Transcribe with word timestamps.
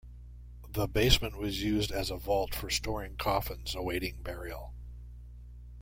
The 0.67 0.87
basement 0.87 1.37
was 1.37 1.61
used 1.61 1.91
as 1.91 2.09
a 2.09 2.17
vault 2.17 2.55
for 2.55 2.71
storing 2.71 3.17
coffins 3.17 3.75
awaiting 3.75 4.23
burial. 4.23 4.73